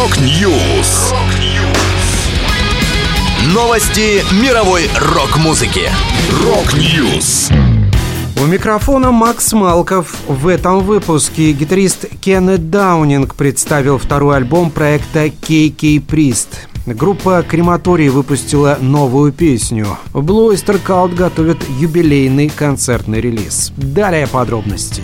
[0.00, 1.12] Rock News.
[3.52, 5.90] Новости мировой рок-музыки.
[6.42, 7.50] Rock News.
[8.42, 10.14] У микрофона Макс Малков.
[10.26, 16.48] В этом выпуске гитарист Кеннет Даунинг представил второй альбом проекта KK's Priest.
[16.86, 19.98] Группа Крематорий выпустила новую песню.
[20.14, 23.70] Blue Oyster Cult готовит юбилейный концертный релиз.
[23.76, 25.02] Далее подробности.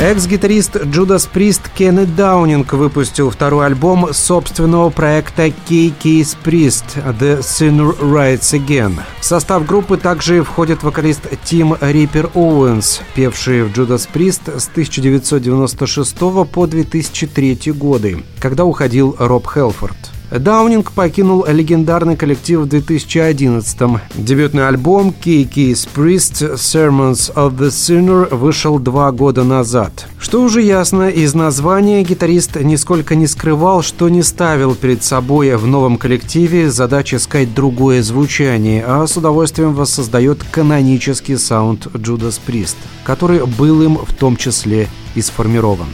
[0.00, 8.54] Экс-гитарист Judas Priest Кеннет Даунинг выпустил второй альбом собственного проекта KK's Priest The Sinner Rides
[8.54, 8.94] Again.
[9.20, 16.16] В состав группы также входит вокалист Тим Риппер Оуэнс, певший в Judas Priest с 1996
[16.50, 19.98] по 2003 годы, когда уходил Роб Хэлфорд.
[20.30, 24.00] Даунинг покинул легендарный коллектив в 2011-м.
[24.14, 30.06] Дебютный альбом KK's Priest Sermons of the Sinner вышел два года назад.
[30.20, 35.66] Что уже ясно, из названия гитарист нисколько не скрывал, что не ставил перед собой в
[35.66, 43.44] новом коллективе задачи искать другое звучание, а с удовольствием воссоздает канонический саунд Judas Priest, который
[43.44, 45.88] был им в том числе и сформирован.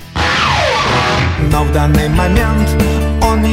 [1.51, 2.84] Но в данный момент
[3.23, 3.45] он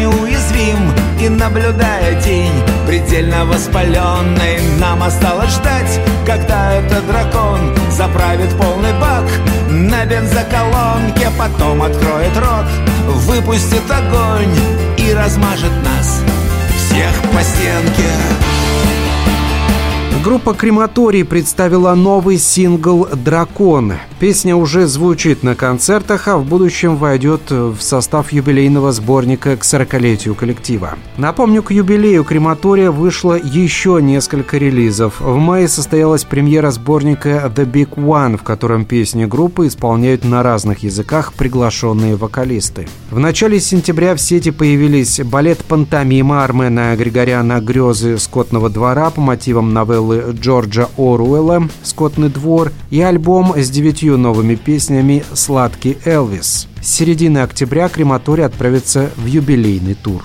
[0.63, 9.25] неуязвим И наблюдая тень предельно воспаленной Нам осталось ждать, когда этот дракон Заправит полный бак
[9.69, 12.65] на бензоколонке Потом откроет рот,
[13.07, 14.55] выпустит огонь
[14.97, 16.21] И размажет нас
[16.77, 18.52] всех по стенке
[20.23, 23.95] Группа «Крематорий» представила новый сингл «Дракон».
[24.21, 30.33] Песня уже звучит на концертах, а в будущем войдет в состав юбилейного сборника к 40-летию
[30.33, 30.93] коллектива.
[31.17, 35.19] Напомню, к юбилею «Крематория» вышло еще несколько релизов.
[35.19, 40.83] В мае состоялась премьера сборника «The Big One», в котором песни группы исполняют на разных
[40.83, 42.87] языках приглашенные вокалисты.
[43.11, 49.73] В начале сентября в сети появились балет «Пантомима» Армена Григоряна «Грезы скотного двора» по мотивам
[49.73, 56.67] новеллы новеллы Джорджа Оруэлла «Скотный двор» и альбом с девятью новыми песнями «Сладкий Элвис».
[56.81, 60.23] С середины октября крематорий отправится в юбилейный тур.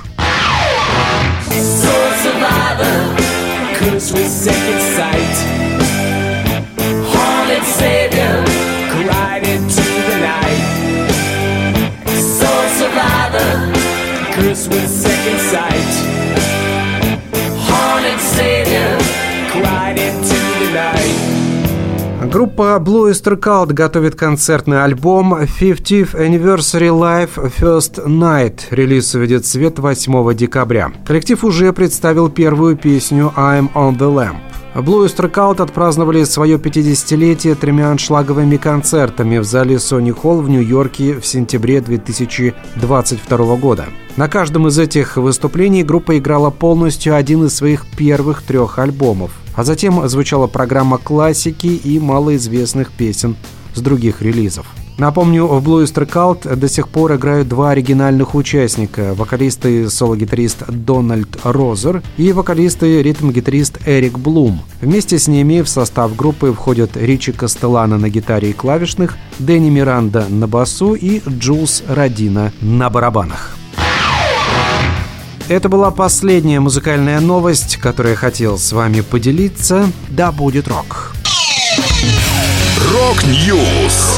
[3.80, 4.48] Christmas
[22.30, 28.64] Группа Blue Cult готовит концертный альбом 50th Anniversary Live First Night.
[28.70, 30.92] Релиз увидит свет 8 декабря.
[31.06, 34.47] Коллектив уже представил первую песню I'm on the Lamp.
[34.78, 41.26] Blue Cult отпраздновали свое 50-летие тремя аншлаговыми концертами в зале Sony Hall в Нью-Йорке в
[41.26, 43.86] сентябре 2022 года.
[44.16, 49.64] На каждом из этих выступлений группа играла полностью один из своих первых трех альбомов– а
[49.64, 53.34] затем звучала программа классики и малоизвестных песен
[53.74, 54.66] с других релизов.
[54.98, 61.38] Напомню, в Blue Cult до сих пор играют два оригинальных участника– вокалист и соло-гитарист Дональд
[61.44, 64.60] Розер и вокалист и ритм-гитарист Эрик Блум.
[64.80, 70.26] Вместе с ними в состав группы входят Ричи Кастеллана на гитаре и клавишных, Дэнни Миранда
[70.28, 73.56] на басу и Джулс Родина на барабанах.
[75.46, 79.90] Это была последняя музыкальная новость, которую я хотел с вами поделиться.
[80.08, 81.12] Да будет рок!
[82.92, 84.17] Рок-Ньюс!